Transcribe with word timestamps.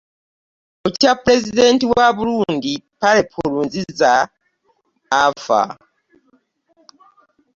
Bukya 0.81 1.11
Pulezidenti 1.21 1.85
wa 1.93 2.05
Burundi 2.17 2.71
Pierre 2.99 3.21
Nkurunziza 3.27 4.11
afa 5.23 5.61